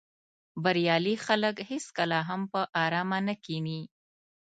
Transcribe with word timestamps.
بریالي 0.63 1.15
خلک 1.25 1.55
هېڅکله 1.69 2.19
هم 2.29 2.41
په 2.51 2.61
آرامه 2.83 3.19
نه 3.27 3.35
کیني. 3.43 3.81